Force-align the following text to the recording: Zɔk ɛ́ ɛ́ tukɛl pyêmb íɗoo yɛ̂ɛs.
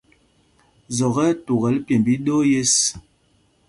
Zɔk 0.97 1.15
ɛ́ 1.23 1.27
ɛ́ 1.29 1.37
tukɛl 1.45 1.75
pyêmb 1.85 2.05
íɗoo 2.13 2.41
yɛ̂ɛs. 2.51 2.73